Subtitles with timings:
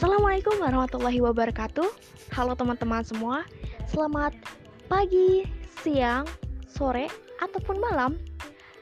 [0.00, 1.84] Assalamualaikum warahmatullahi wabarakatuh.
[2.32, 3.44] Halo teman-teman semua.
[3.84, 4.32] Selamat
[4.88, 5.44] pagi,
[5.84, 6.24] siang,
[6.64, 7.12] sore,
[7.44, 8.16] ataupun malam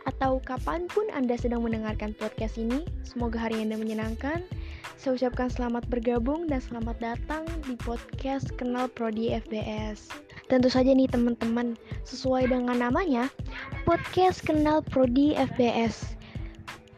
[0.06, 2.86] atau kapan pun Anda sedang mendengarkan podcast ini.
[3.02, 4.46] Semoga hari Anda menyenangkan.
[4.94, 10.06] Saya ucapkan selamat bergabung dan selamat datang di podcast Kenal Prodi FBS.
[10.46, 11.74] Tentu saja nih teman-teman,
[12.06, 13.26] sesuai dengan namanya,
[13.82, 16.14] podcast Kenal Prodi FBS.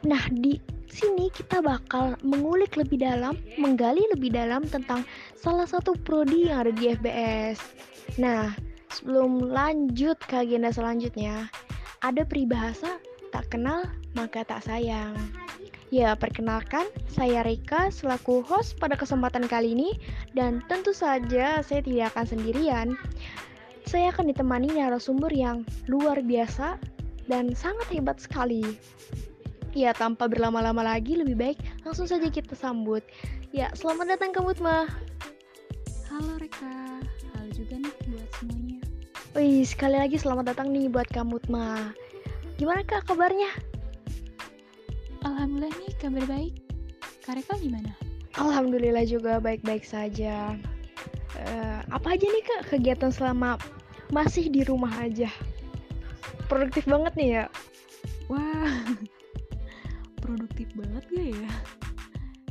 [0.05, 0.61] Nah, di
[1.01, 6.73] sini kita bakal mengulik lebih dalam, menggali lebih dalam tentang salah satu prodi yang ada
[6.77, 7.57] di FBS.
[8.21, 8.53] Nah,
[8.93, 11.49] sebelum lanjut ke agenda selanjutnya,
[12.05, 13.01] ada peribahasa
[13.33, 15.17] tak kenal maka tak sayang.
[15.91, 19.91] Ya, perkenalkan, saya Rika selaku host pada kesempatan kali ini
[20.39, 22.89] dan tentu saja saya tidak akan sendirian.
[23.91, 26.79] Saya akan ditemani narasumber yang luar biasa
[27.27, 28.63] dan sangat hebat sekali.
[29.71, 33.07] Ya, tanpa berlama-lama lagi, lebih baik langsung saja kita sambut.
[33.55, 34.91] Ya, selamat datang ke Mutma.
[36.11, 38.83] Halo Reka, halo juga nih buat semuanya.
[39.39, 41.95] Wih, sekali lagi selamat datang nih buat kamu Mutma.
[42.59, 43.47] Gimana kak kabarnya?
[45.23, 46.55] Alhamdulillah nih kabar baik.
[47.23, 47.95] Kak Reka gimana?
[48.43, 50.59] Alhamdulillah juga baik-baik saja.
[51.39, 53.55] Uh, apa aja nih kak kegiatan selama
[54.11, 55.31] masih di rumah aja?
[56.51, 57.45] Produktif banget nih ya.
[58.27, 58.99] Wah,
[60.31, 61.51] produktif banget gak ya?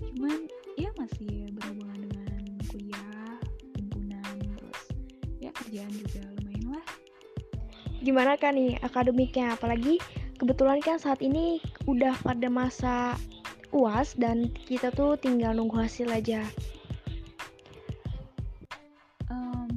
[0.03, 0.39] Cuman
[0.75, 3.39] ya masih berhubungan dengan kuliah
[3.79, 4.81] himpunan terus
[5.39, 6.85] ya kerjaan juga lumayan lah.
[8.03, 9.55] Gimana kan nih akademiknya?
[9.55, 9.95] Apalagi
[10.35, 13.15] kebetulan kan saat ini udah pada masa
[13.71, 16.43] uas dan kita tuh tinggal nunggu hasil aja.
[19.31, 19.69] Um,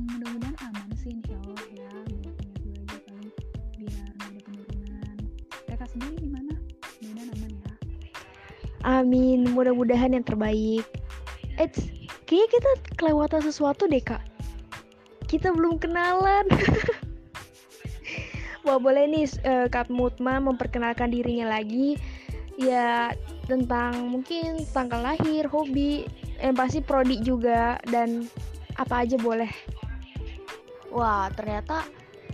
[8.82, 10.82] Amin, mudah-mudahan yang terbaik.
[11.54, 11.86] Eits,
[12.26, 14.22] kayaknya kita kelewatan sesuatu deh kak.
[15.30, 16.50] Kita belum kenalan.
[18.66, 21.98] Wah boleh nih uh, Kak Mutma memperkenalkan dirinya lagi.
[22.58, 23.10] Ya
[23.50, 26.06] tentang mungkin tanggal lahir, hobi,
[26.38, 28.26] yang pasti prodi juga dan
[28.78, 29.50] apa aja boleh.
[30.90, 31.86] Wah ternyata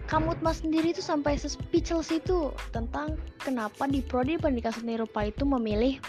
[0.08, 6.00] Kamutma sendiri tuh sampai speechless itu tentang kenapa di prodi pendidikan seni rupa itu memilih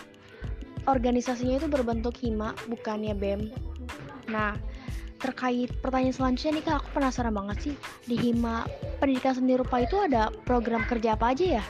[0.89, 3.53] organisasinya itu berbentuk hima bukannya bem.
[4.27, 4.57] Nah
[5.19, 7.75] terkait pertanyaan selanjutnya nih kak aku penasaran banget sih
[8.07, 8.63] di hima
[9.03, 11.65] pendidikan seni rupa itu ada program kerja apa aja ya?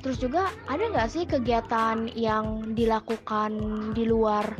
[0.00, 3.52] Terus juga ada nggak sih kegiatan yang dilakukan
[3.92, 4.56] di luar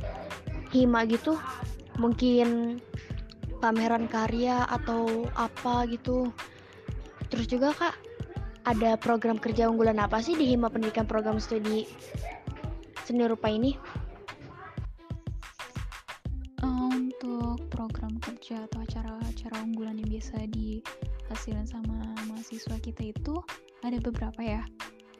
[0.75, 1.41] hima gitu?
[1.97, 2.78] Mungkin
[3.65, 6.28] pameran karya atau apa gitu.
[7.33, 7.97] Terus juga kak
[8.66, 11.87] ada program kerja unggulan apa sih di hima pendidikan program studi
[13.06, 13.78] seni rupa ini?
[16.67, 23.39] Untuk program kerja atau acara-acara unggulan yang biasa dihasilkan sama mahasiswa kita itu
[23.87, 24.66] ada beberapa ya.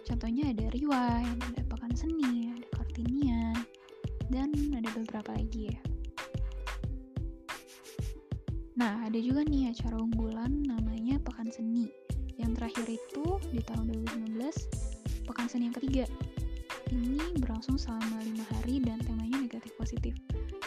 [0.03, 3.55] Contohnya ada rewind, ada pekan seni, ada kartinian,
[4.35, 5.79] dan ada beberapa lagi ya.
[8.77, 11.89] Nah, ada juga nih acara unggulan namanya Pekan Seni.
[12.37, 14.37] Yang terakhir itu di tahun 2019,
[15.25, 16.05] Pekan Seni yang ketiga
[16.93, 20.15] ini berlangsung selama lima hari dan temanya negatif positif.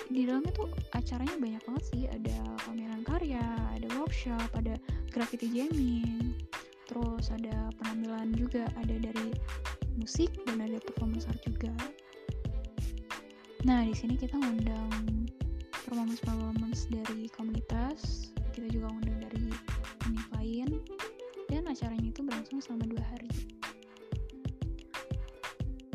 [0.09, 2.03] Di dalamnya tuh acaranya banyak banget sih.
[2.09, 3.43] Ada pameran karya
[3.75, 4.75] ada workshop ada
[5.13, 6.35] graffiti jamming
[6.89, 8.67] terus ada penampilan juga.
[8.79, 9.29] Ada dari
[9.95, 11.71] musik dan ada performance art juga.
[13.67, 15.27] Nah di sini kita ngundang
[15.89, 19.47] performance performance dari komunitas kita juga ngundang dari
[20.37, 20.69] lain
[21.49, 23.58] dan acaranya itu berlangsung selama dua hari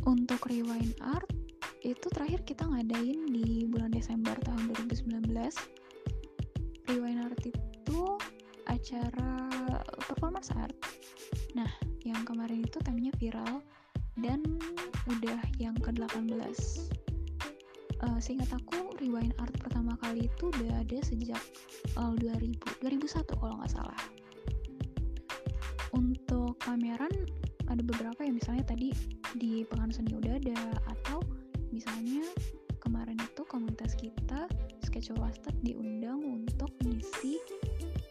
[0.04, 1.28] untuk rewind art
[1.84, 5.28] itu terakhir kita ngadain di bulan Desember tahun 2019
[6.88, 8.00] rewind art itu
[8.64, 9.48] acara
[10.08, 10.76] performance art.
[11.52, 11.68] Nah
[12.04, 13.60] yang kemarin itu temanya viral
[14.20, 14.40] dan
[15.08, 16.40] udah yang ke-18
[18.04, 21.40] uh, seingat aku rewind art pertama kali itu udah ada sejak
[21.96, 24.00] uh, 2000 2001 kalau nggak salah.
[25.94, 27.12] Untuk pameran
[27.74, 28.94] ada beberapa yang misalnya tadi
[29.34, 31.18] di Pekan Seni udah ada atau
[31.74, 32.22] misalnya
[32.78, 34.46] kemarin itu komunitas kita
[34.86, 37.42] Sketch Wastad diundang untuk mengisi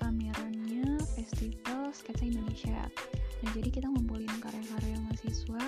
[0.03, 2.91] pamerannya Festival Sketsa Indonesia.
[3.39, 5.63] Nah, jadi kita ngumpulin karya-karya mahasiswa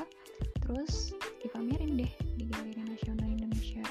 [0.60, 3.86] terus dipamerin deh di Galeri Nasional Indonesia.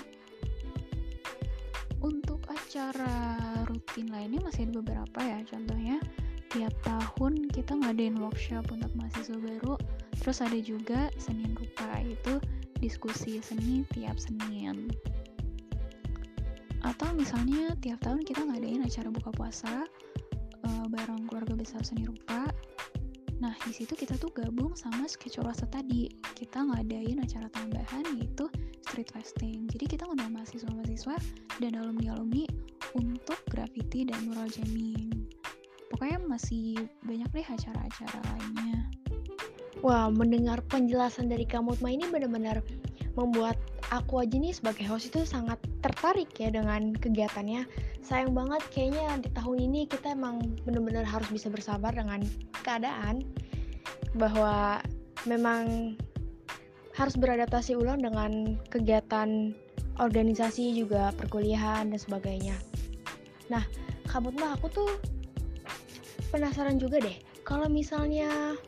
[2.05, 3.41] Untuk acara
[3.73, 5.97] rutin lainnya masih ada beberapa ya, contohnya
[6.55, 9.75] tiap tahun kita ngadain workshop untuk mahasiswa baru
[10.23, 12.39] terus ada juga Senin Rupa itu
[12.79, 14.89] diskusi seni tiap Senin
[16.87, 19.89] atau misalnya tiap tahun kita ngadain acara buka puasa
[20.63, 22.47] uh, bareng keluarga besar seni rupa
[23.43, 26.09] Nah, di situ kita tuh gabung sama sketch tadi.
[26.33, 28.47] Kita ngadain acara tambahan yaitu
[28.81, 29.67] street fasting.
[29.69, 31.19] Jadi kita ngundang mahasiswa-mahasiswa
[31.59, 32.47] dan alumni-alumni
[32.95, 35.24] untuk graffiti dan mural jamming.
[36.05, 38.93] Pokoknya masih banyak deh acara-acara lainnya.
[39.81, 42.61] Wah, mendengar penjelasan dari kamu Mutma ini benar-benar
[43.17, 43.57] membuat
[43.89, 47.65] aku aja nih sebagai host itu sangat tertarik ya dengan kegiatannya.
[48.05, 52.21] Sayang banget kayaknya di tahun ini kita emang benar-benar harus bisa bersabar dengan
[52.61, 53.25] keadaan
[54.13, 54.85] bahwa
[55.25, 55.97] memang
[57.01, 59.57] harus beradaptasi ulang dengan kegiatan
[59.97, 62.61] organisasi juga perkuliahan dan sebagainya.
[63.49, 63.65] Nah,
[64.05, 65.14] kamu aku tuh
[66.35, 67.15] penasaran juga deh,
[67.47, 68.59] kalau misalnya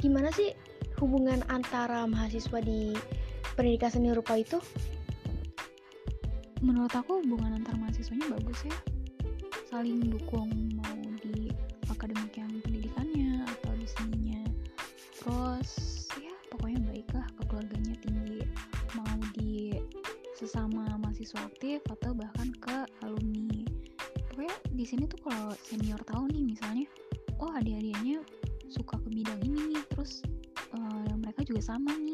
[0.00, 0.56] gimana sih
[0.96, 2.96] hubungan antara mahasiswa di
[3.60, 4.56] pendidikan seni rupa itu?
[6.64, 8.76] Menurut aku hubungan antar mahasiswanya bagus ya,
[9.68, 10.48] saling dukung
[10.80, 11.52] mau di
[11.92, 14.40] akademik yang pendidikannya atau di seninya.
[15.20, 18.40] Terus ya pokoknya baiklah ke keluarganya tinggi,
[18.96, 19.76] mau di
[20.32, 23.60] sesama mahasiswa aktif atau bahkan ke alumni.
[24.32, 26.43] Pokoknya di sini tuh kalau senior tahu nih
[31.64, 32.13] sama nih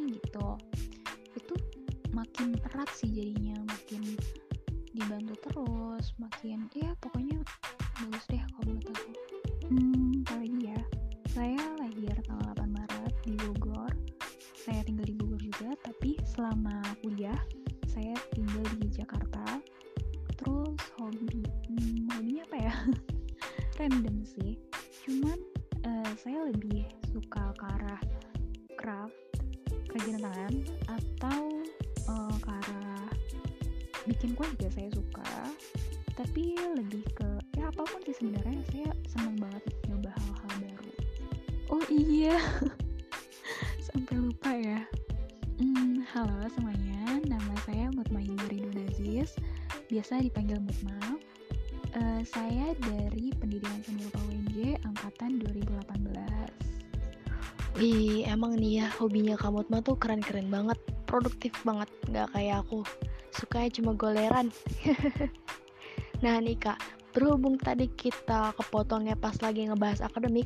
[34.11, 35.31] bikin kue juga saya suka
[36.19, 40.93] tapi lebih ke ya apa pun sih sebenarnya saya senang banget nyoba hal-hal baru.
[41.73, 42.37] Oh iya.
[43.89, 44.85] Sampai lupa ya.
[45.57, 47.25] Hmm, halo semuanya.
[47.25, 49.33] Nama saya Mutmainah Ridho Aziz
[49.89, 50.99] biasa dipanggil Mutma.
[51.97, 56.71] Uh, saya dari Pendidikan Seni Rupa UNJ angkatan 2018
[57.83, 60.77] Wih, emang nih ya hobinya kamu tuh keren-keren banget
[61.09, 61.89] produktif banget.
[62.13, 62.85] Nggak kayak aku
[63.35, 64.49] sukanya cuma goleran.
[66.21, 66.77] Nah nih kak
[67.17, 70.45] berhubung tadi kita kepotongnya pas lagi ngebahas akademik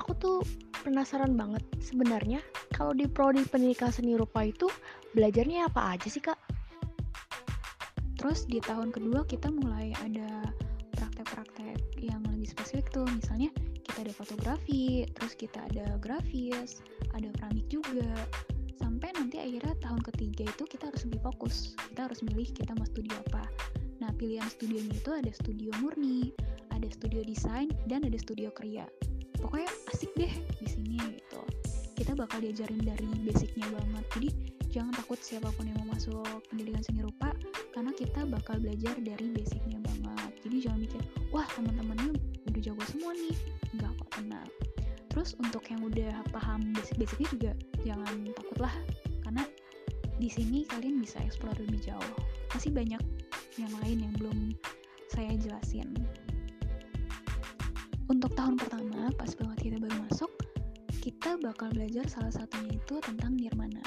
[0.00, 0.38] aku tuh
[0.80, 2.40] penasaran banget sebenarnya
[2.72, 4.64] kalau di prodi pendidikan seni rupa itu
[5.12, 6.40] belajarnya apa aja sih kak?
[8.16, 10.48] Terus di tahun kedua kita mulai ada
[10.96, 13.06] praktek-praktek yang lebih spesifik tuh.
[13.06, 13.52] Misalnya
[13.84, 16.84] kita ada fotografi terus kita ada grafis
[17.16, 18.06] ada keramik juga
[18.78, 21.74] sampai nanti akhirnya tahun ketiga itu kita harus lebih fokus.
[21.92, 23.44] Kita harus milih kita mau studio apa.
[23.98, 26.30] Nah pilihan studionya itu ada studio murni
[26.78, 28.86] ada studio desain dan ada studio kriya
[29.38, 30.30] pokoknya asik deh
[30.62, 31.42] di sini gitu.
[31.94, 34.04] Kita bakal diajarin dari basicnya banget.
[34.14, 34.28] Jadi
[34.70, 37.34] jangan takut siapa pun yang mau masuk pendidikan seni rupa
[37.74, 40.32] karena kita bakal belajar dari basicnya banget.
[40.42, 42.14] Jadi jangan mikir wah teman-temannya
[42.50, 43.34] udah jago semua nih.
[43.74, 44.48] Enggak kok tenang
[45.08, 47.52] terus untuk yang udah paham basic-basicnya juga
[47.82, 48.74] jangan takut lah
[49.24, 49.44] karena
[50.18, 52.14] di sini kalian bisa explore lebih jauh.
[52.50, 52.98] Masih banyak
[53.54, 54.38] yang lain yang belum
[55.10, 55.94] saya jelasin.
[58.10, 60.32] Untuk tahun pertama pas banget kita baru masuk
[60.98, 63.80] kita bakal belajar salah satunya itu tentang nirmana.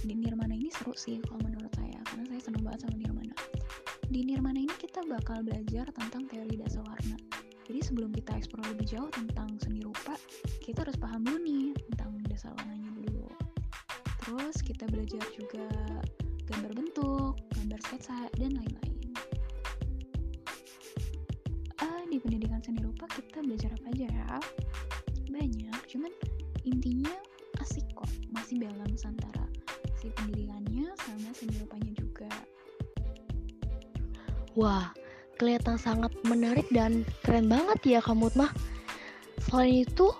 [0.00, 3.34] Di nirmana ini seru sih kalau menurut saya karena saya senang banget sama nirmana.
[4.06, 7.25] Di nirmana ini kita bakal belajar tentang teori dasar warna
[7.76, 10.16] jadi sebelum kita eksplor lebih jauh tentang seni rupa,
[10.64, 13.28] kita harus paham dulu nih tentang dasar warnanya dulu.
[14.24, 15.68] Terus kita belajar juga
[16.48, 19.12] gambar bentuk, gambar sketsa, dan lain-lain.
[21.84, 24.40] Uh, di pendidikan seni rupa kita belajar apa aja ya?
[25.28, 26.12] Banyak, cuman
[26.64, 27.12] intinya
[27.60, 29.44] asik kok, masih balance antara
[30.00, 32.32] si pendidikannya sama seni rupanya juga.
[34.56, 34.96] Wah,
[35.36, 38.50] kelihatan sangat menarik dan keren banget ya kamu mah.
[39.46, 40.10] Selain itu,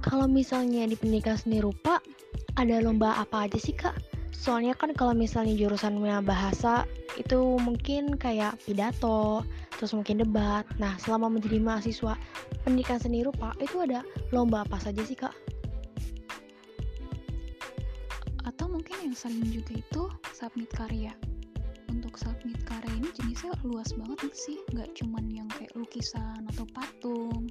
[0.00, 1.98] kalau misalnya di pendidikan seni rupa,
[2.54, 3.98] ada lomba apa aja sih kak?
[4.30, 6.86] Soalnya kan kalau misalnya jurusannya bahasa,
[7.18, 9.42] itu mungkin kayak pidato,
[9.74, 10.62] terus mungkin debat.
[10.78, 12.14] Nah, selama menjadi mahasiswa
[12.62, 15.34] pendidikan seni rupa, itu ada lomba apa saja sih kak?
[18.46, 20.02] Atau mungkin yang sering juga itu
[20.32, 21.12] submit karya
[21.98, 24.62] untuk submit karya ini jenisnya luas banget sih.
[24.70, 27.50] Nggak cuman yang kayak lukisan atau patung.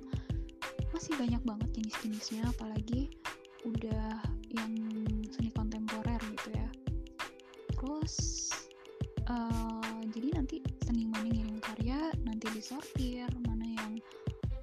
[0.95, 3.11] Masih banyak banget jenis-jenisnya apalagi
[3.67, 4.23] udah
[4.55, 4.71] yang
[5.35, 6.69] seni kontemporer gitu ya.
[7.75, 8.15] Terus
[9.27, 11.17] uh, jadi nanti seniman
[12.67, 14.01] disortir mana yang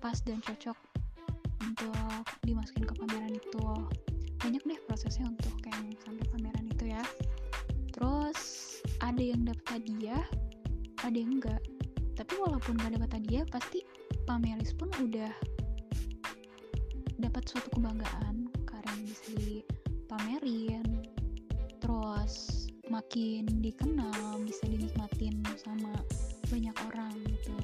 [0.03, 0.77] pas dan cocok
[1.63, 3.65] untuk dimasukin ke pameran itu.
[4.45, 5.44] Banyak deh prosesnya untuk
[9.15, 10.27] ada yang dapat hadiah
[11.07, 11.63] ada yang enggak.
[12.19, 13.87] Tapi walaupun gak dapat hadiah pasti
[14.27, 15.31] pameris pun udah
[17.23, 20.83] dapat suatu kebanggaan karena bisa dipamerin.
[21.79, 25.95] Terus makin dikenal bisa dinikmatin sama
[26.51, 27.55] banyak orang gitu.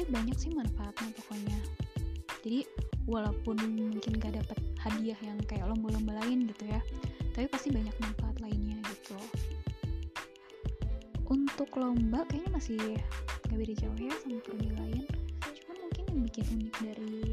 [0.00, 1.60] Eh banyak sih manfaatnya pokoknya.
[2.40, 2.64] Jadi
[3.04, 6.80] walaupun mungkin gak dapat hadiah yang kayak lomba-lomba lain gitu ya
[7.32, 8.51] tapi pasti banyak manfaat lainnya
[11.72, 12.80] untuk lomba kayaknya masih
[13.48, 15.08] gak beda jauh ya sama prodi lain.
[15.40, 17.24] Cuman mungkin yang bikin unik dari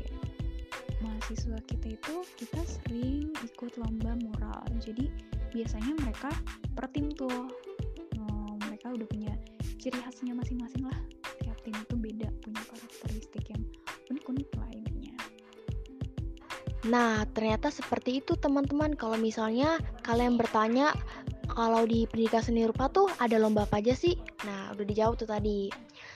[1.04, 4.64] mahasiswa kita itu kita sering ikut lomba mural.
[4.80, 5.12] Jadi
[5.52, 6.32] biasanya mereka
[6.72, 7.52] per tim tuh.
[8.16, 9.36] Oh, mereka udah punya
[9.76, 11.00] ciri khasnya masing-masing lah.
[11.44, 13.60] Tiap tim itu beda punya karakteristik yang
[14.08, 15.20] unik-unik lah intinya
[16.88, 18.96] Nah, ternyata seperti itu teman-teman.
[18.96, 20.96] Kalau misalnya kalian bertanya
[21.60, 24.16] kalau di pendidikan seni rupa tuh ada lomba apa aja sih?
[24.48, 25.68] Nah, udah dijawab tuh tadi.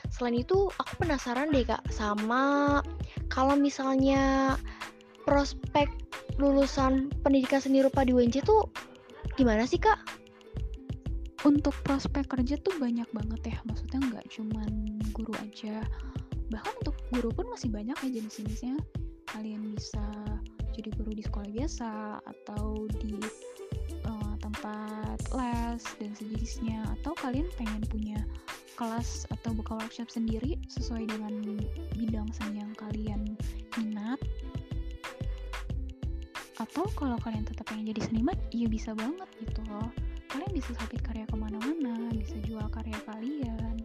[0.07, 2.79] Selain itu, aku penasaran deh Kak sama
[3.27, 4.55] kalau misalnya
[5.27, 5.91] prospek
[6.39, 8.71] lulusan pendidikan seni rupa di UNJ tuh
[9.35, 10.23] gimana sih Kak?
[11.43, 14.71] untuk prospek kerja tuh banyak banget ya maksudnya nggak cuman
[15.11, 15.83] guru aja
[16.47, 18.79] bahkan untuk guru pun masih banyak ya jenis-jenisnya
[19.27, 20.03] kalian bisa
[20.71, 21.91] jadi guru di sekolah biasa
[22.23, 23.19] atau di
[24.03, 24.22] tempat
[25.31, 28.19] les dan sejenisnya atau kalian pengen punya
[28.75, 31.33] kelas atau buka workshop sendiri sesuai dengan
[31.95, 33.39] bidang seni yang kalian
[33.79, 34.19] minat?
[36.59, 39.89] Atau kalau kalian tetap pengen jadi seniman ya bisa banget gitu loh.
[40.27, 43.83] Kalian bisa submit karya ke mana-mana bisa jual karya kalian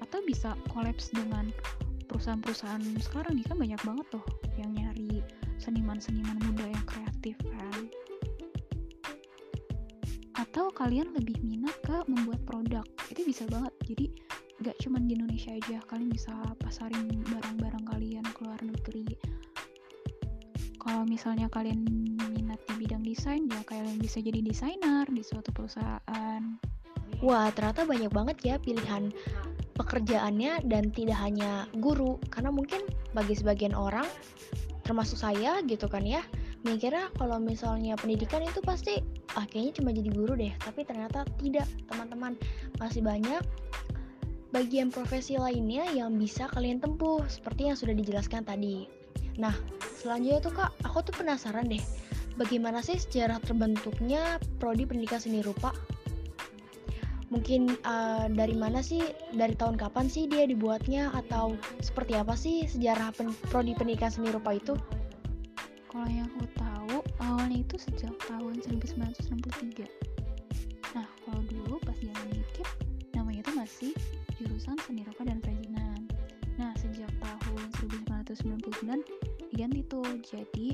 [0.00, 1.50] atau bisa kolaps dengan
[2.12, 4.24] perusahaan-perusahaan sekarang nih kan banyak banget tuh
[4.60, 5.24] yang nyari
[5.56, 7.88] seniman-seniman muda yang kreatif kan
[10.42, 12.82] atau kalian lebih minat ke membuat produk.
[13.06, 13.70] Itu bisa banget.
[13.86, 14.06] Jadi
[14.66, 15.78] gak cuma di Indonesia aja.
[15.86, 19.06] Kalian bisa pasarin barang-barang kalian ke luar negeri.
[20.82, 21.86] Kalau misalnya kalian
[22.34, 26.42] minat di bidang desain ya kalian bisa jadi desainer di suatu perusahaan.
[27.22, 29.14] Wah, ternyata banyak banget ya pilihan
[29.78, 32.18] pekerjaannya dan tidak hanya guru.
[32.34, 32.82] Karena mungkin
[33.14, 34.10] bagi sebagian orang,
[34.82, 36.26] termasuk saya gitu kan ya,
[36.66, 39.01] mikirnya kalau misalnya pendidikan itu pasti
[39.38, 40.52] ah kayaknya cuma jadi guru deh.
[40.60, 42.36] Tapi ternyata tidak, teman-teman.
[42.78, 43.42] Masih banyak
[44.52, 48.84] bagian profesi lainnya yang bisa kalian tempuh seperti yang sudah dijelaskan tadi.
[49.40, 49.56] Nah,
[49.96, 51.80] selanjutnya tuh Kak, aku tuh penasaran deh.
[52.36, 55.72] Bagaimana sih sejarah terbentuknya prodi pendidikan seni rupa?
[57.32, 59.00] mungkin uh, dari mana sih
[59.32, 64.28] dari tahun kapan sih dia dibuatnya atau seperti apa sih sejarah pen prodi pendidikan seni
[64.28, 64.76] rupa itu
[65.92, 69.84] kalau yang aku tahu awalnya itu sejak tahun 1963
[70.96, 72.64] nah kalau dulu pas zaman dikit
[73.12, 73.92] namanya itu masih
[74.40, 76.08] jurusan seni rupa dan kerajinan
[76.56, 77.60] nah sejak tahun
[78.24, 79.04] 1999
[79.52, 80.72] diganti tuh jadi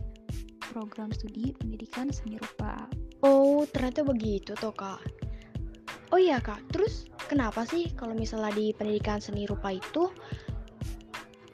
[0.70, 2.86] program studi pendidikan seni rupa
[3.26, 5.02] oh ternyata begitu tuh kak.
[6.08, 10.08] Oh iya kak, terus kenapa sih kalau misalnya di pendidikan seni rupa itu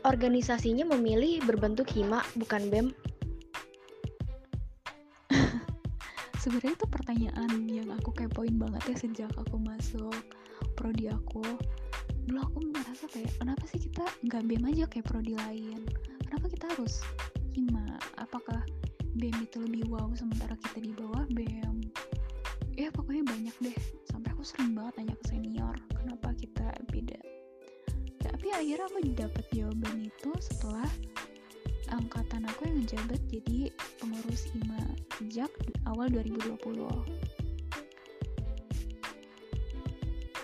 [0.06, 2.86] organisasinya memilih berbentuk hima bukan BEM?
[6.44, 10.12] Sebenarnya itu pertanyaan yang aku kepoin banget ya sejak aku masuk
[10.76, 11.40] prodi aku.
[12.28, 15.88] Dulu aku merasa kayak kenapa sih kita nggak BEM aja kayak prodi lain?
[16.28, 17.00] Kenapa kita harus
[17.56, 17.96] hima?
[18.20, 18.60] Apakah
[19.16, 21.80] BEM itu lebih wow sementara kita di bawah BEM?
[22.76, 23.78] Ya pokoknya banyak deh.
[24.12, 27.24] Sampai aku sering banget tanya ke senior kenapa kita beda.
[28.20, 30.92] Tapi akhirnya aku dapat jawaban itu setelah
[31.94, 33.70] angkatan aku yang menjabat jadi
[34.02, 34.82] pengurus HIMA
[35.14, 35.50] sejak
[35.86, 36.58] awal 2020.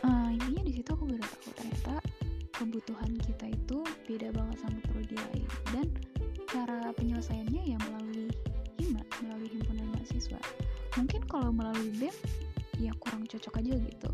[0.01, 1.95] Uh, intinya di situ aku baru tahu ternyata
[2.55, 5.87] kebutuhan kita itu beda banget sama prodi lain dan
[6.47, 8.31] cara penyelesaiannya ya melalui
[8.79, 10.41] HIMA, melalui himpunan mahasiswa.
[10.99, 12.17] Mungkin kalau melalui BEM
[12.79, 14.11] ya kurang cocok aja gitu.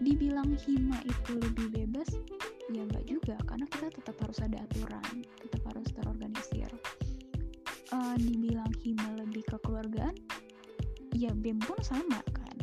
[0.00, 1.69] Dibilang HIMA itu lebih
[9.70, 10.18] kekeluargaan,
[11.14, 12.58] ya BEM pun sama kan.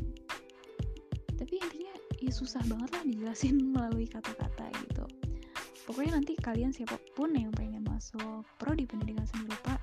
[1.40, 5.08] Tapi intinya ya susah banget lah dijelasin melalui kata-kata gitu.
[5.88, 9.80] Pokoknya nanti kalian siapa pun yang pengen masuk prodi pendidikan seni rupa,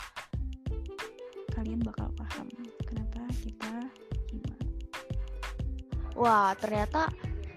[1.57, 2.45] kalian bakal paham
[2.85, 3.89] kenapa kita
[4.29, 4.57] hima.
[6.13, 7.09] Wah, ternyata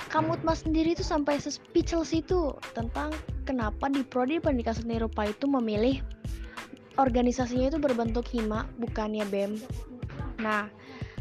[0.07, 3.11] Kamut Mas sendiri tuh sampai speechless itu tentang
[3.43, 5.99] kenapa di Prodi Pendidikan Seni Rupa itu memilih
[6.97, 9.61] organisasinya itu berbentuk hima bukannya BEM.
[10.41, 10.69] Nah,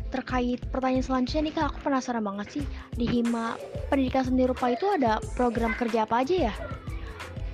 [0.09, 2.65] terkait pertanyaan selanjutnya nih kak, aku penasaran banget sih
[2.97, 3.61] di hima
[3.93, 6.55] Pendidikan Seni Rupa itu ada program kerja apa aja ya?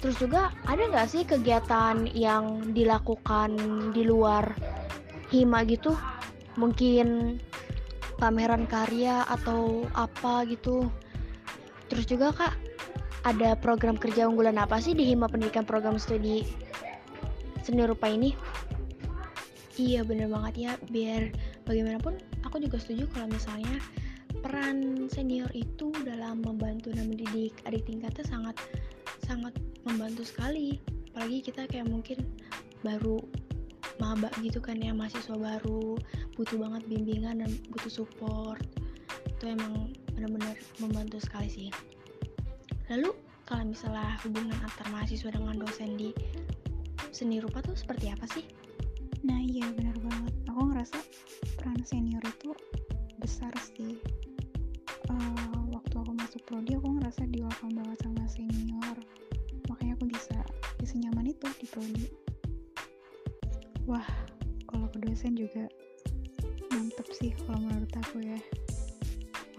[0.03, 3.55] Terus juga ada nggak sih kegiatan yang dilakukan
[3.95, 4.55] di luar
[5.31, 5.95] hima gitu?
[6.59, 7.39] Mungkin
[8.19, 10.91] pameran karya atau apa gitu?
[11.87, 12.55] Terus juga kak,
[13.23, 16.43] ada program kerja unggulan apa sih di hima pendidikan program studi
[17.63, 18.35] seni rupa ini?
[19.81, 21.33] Iya bener banget ya, biar
[21.65, 23.81] bagaimanapun aku juga setuju kalau misalnya
[24.43, 28.57] peran senior itu dalam membantu dan mendidik adik tingkatnya sangat
[29.25, 29.55] sangat
[29.89, 30.77] membantu sekali.
[31.13, 32.21] Apalagi kita kayak mungkin
[32.85, 33.23] baru
[34.01, 35.95] maba gitu kan ya mahasiswa baru
[36.35, 38.61] butuh banget bimbingan dan butuh support.
[39.29, 41.69] Itu emang benar-benar membantu sekali sih.
[42.91, 43.15] Lalu
[43.49, 46.11] kalau misalnya hubungan antar mahasiswa dengan dosen di
[47.13, 48.43] seni rupa tuh seperti apa sih?
[49.29, 50.33] Nah iya benar banget.
[50.49, 50.99] Aku ngerasa
[51.61, 52.57] peran senior itu
[53.21, 54.01] besar sih.
[55.13, 58.97] Uh, waktu aku masuk prodi aku ngerasa di welcome banget sama senior.
[59.69, 60.41] Makanya aku bisa
[60.81, 62.07] bisa nyaman itu di prodi.
[63.85, 64.09] Wah
[64.65, 65.69] kalau ke dosen juga
[66.73, 68.41] mantep sih kalau menurut aku ya.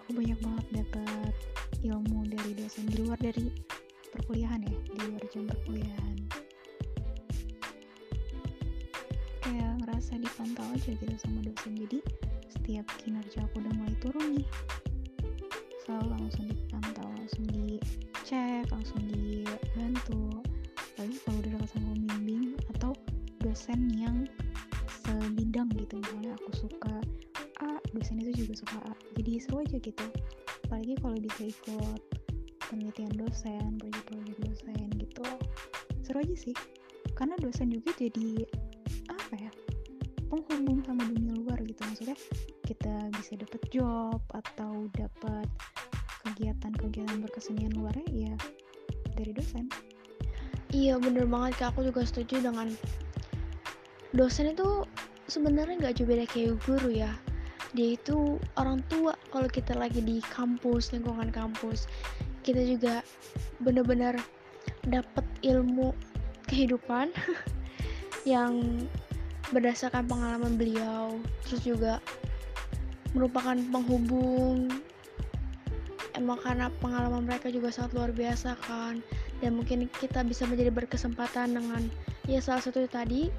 [0.03, 1.33] Aku banyak banget dapat
[1.85, 3.53] ilmu dari dosen di luar dari
[4.09, 6.22] perkuliahan ya di luar jam perkuliahan
[10.03, 11.79] ngerasa dipantau aja gitu sama dosen.
[11.79, 11.99] Jadi
[12.51, 14.47] setiap kinerja aku udah mulai turun nih.
[15.87, 20.43] Selalu langsung dipantau langsung dicek langsung dibantu.
[20.75, 22.91] Apalagi kalau udah dekat sama pembimbing atau
[23.39, 24.27] dosen yang
[24.91, 25.95] sebidang gitu.
[26.03, 26.95] Misalnya aku suka
[27.63, 28.93] A dosen itu juga suka A.
[29.15, 30.07] Jadi seru aja gitu.
[30.67, 31.99] Apalagi kalau bisa ikut
[32.67, 35.23] penelitian dosen proyek-proyek dosen gitu.
[36.03, 36.55] Seru aja sih.
[37.15, 38.43] Karena dosen juga jadi
[40.41, 41.81] penghubung sama dunia luar gitu.
[41.85, 42.17] Maksudnya
[42.65, 45.45] kita bisa dapat job atau dapat
[46.25, 48.35] kegiatan-kegiatan berkesenian luarnya ya
[49.13, 49.69] dari dosen.
[50.73, 51.77] Iya bener banget kak.
[51.77, 52.73] Aku juga setuju dengan
[54.17, 54.89] dosen itu
[55.29, 57.13] sebenarnya nggak jauh beda kayak guru ya.
[57.77, 59.13] Dia itu orang tua.
[59.29, 61.85] Kalau kita lagi di kampus lingkungan kampus
[62.43, 62.99] kita juga
[63.63, 64.19] bener-bener
[64.83, 65.95] dapat ilmu
[66.51, 67.15] kehidupan
[68.27, 68.83] yang
[69.53, 72.01] berdasarkan pengalaman beliau terus juga
[73.13, 74.67] merupakan penghubung.
[76.13, 79.01] Emang karena pengalaman mereka juga sangat luar biasa kan
[79.41, 81.89] dan mungkin kita bisa menjadi berkesempatan dengan
[82.29, 83.33] ya salah satu tadi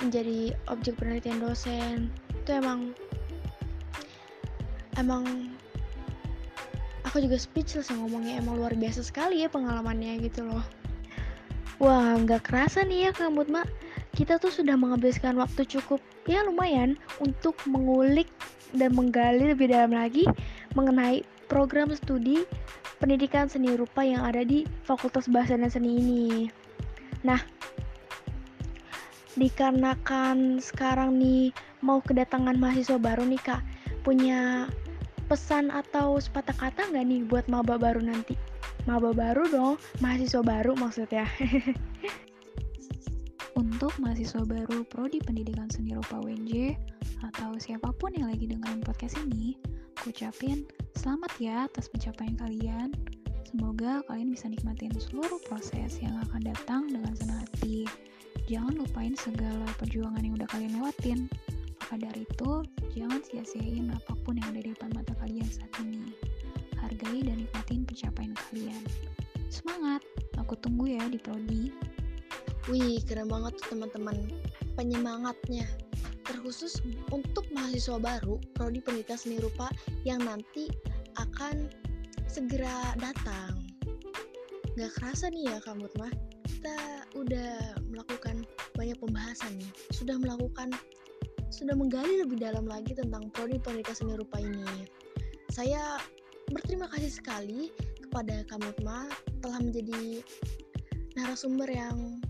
[0.00, 2.08] menjadi objek penelitian dosen.
[2.44, 2.96] Itu emang
[4.96, 5.52] emang
[7.04, 10.64] aku juga speechless ngomongnya emang luar biasa sekali ya pengalamannya gitu loh.
[11.76, 13.68] Wah nggak kerasa nih ya Kak Mutma
[14.14, 15.98] kita tuh sudah menghabiskan waktu cukup
[16.30, 18.30] ya lumayan untuk mengulik
[18.70, 20.26] dan menggali lebih dalam lagi
[20.78, 22.46] mengenai program studi
[23.02, 26.24] pendidikan seni rupa yang ada di Fakultas Bahasa dan Seni ini.
[27.26, 27.42] Nah,
[29.34, 31.50] dikarenakan sekarang nih
[31.82, 33.62] mau kedatangan mahasiswa baru nih kak,
[34.06, 34.70] punya
[35.26, 38.38] pesan atau sepatah kata nggak nih buat maba baru nanti?
[38.88, 41.26] Maba baru dong, mahasiswa baru maksudnya.
[43.74, 46.78] untuk mahasiswa baru Prodi Pendidikan Seni Rupa UNJ
[47.26, 49.58] atau siapa pun yang lagi dengerin podcast ini,
[50.06, 50.62] ucapin
[50.94, 52.94] selamat ya atas pencapaian kalian.
[53.42, 57.82] Semoga kalian bisa nikmatin seluruh proses yang akan datang dengan senang hati.
[58.46, 61.26] Jangan lupain segala perjuangan yang udah kalian lewatin.
[61.82, 62.52] Maka dari itu,
[62.94, 66.14] jangan sia-siain apa pun yang ada di depan mata kalian saat ini.
[66.78, 68.82] Hargai dan nikmatin pencapaian kalian.
[69.50, 70.06] Semangat!
[70.38, 71.93] Aku tunggu ya di Prodi.
[72.72, 74.16] Wih, keren banget tuh teman-teman.
[74.72, 75.68] Penyemangatnya
[76.24, 76.80] terkhusus
[77.12, 79.68] untuk mahasiswa baru prodi pendidikan seni rupa
[80.08, 80.72] yang nanti
[81.20, 81.68] akan
[82.24, 83.68] segera datang.
[84.80, 86.08] Gak kerasa nih ya kamu mah,
[86.48, 86.76] kita
[87.12, 90.72] udah melakukan banyak pembahasan nih, sudah melakukan,
[91.52, 94.88] sudah menggali lebih dalam lagi tentang prodi pendidikan seni rupa ini.
[95.52, 96.00] Saya
[96.48, 97.68] berterima kasih sekali
[98.00, 99.12] kepada Kamutma
[99.44, 100.24] telah menjadi
[101.14, 102.23] narasumber yang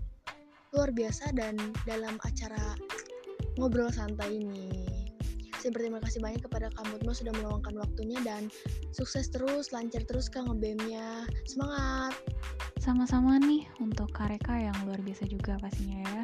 [0.75, 1.55] luar biasa dan
[1.87, 2.75] dalam acara
[3.55, 4.83] ngobrol santai ini.
[5.55, 8.53] Saya berterima kasih banyak kepada kamu semua sudah meluangkan waktunya dan
[8.93, 11.25] sukses terus, lancar terus Kang ngebemnya.
[11.47, 12.13] Semangat!
[12.77, 16.23] Sama-sama nih untuk Kareka yang luar biasa juga pastinya ya.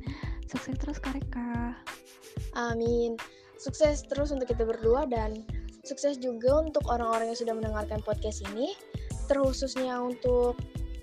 [0.52, 1.72] sukses terus Kareka.
[2.58, 3.16] Amin.
[3.56, 5.40] Sukses terus untuk kita berdua dan
[5.86, 8.76] sukses juga untuk orang-orang yang sudah mendengarkan podcast ini.
[9.32, 10.60] Terkhususnya untuk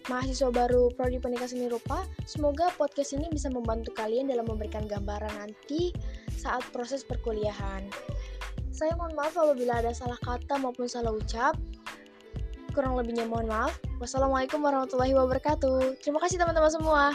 [0.09, 2.07] mahasiswa baru Prodi Pendidikan Seni Rupa.
[2.25, 5.93] Semoga podcast ini bisa membantu kalian dalam memberikan gambaran nanti
[6.33, 7.85] saat proses perkuliahan.
[8.71, 11.53] Saya mohon maaf apabila ada salah kata maupun salah ucap.
[12.71, 13.77] Kurang lebihnya mohon maaf.
[13.99, 15.99] Wassalamualaikum warahmatullahi wabarakatuh.
[16.01, 17.11] Terima kasih teman-teman semua.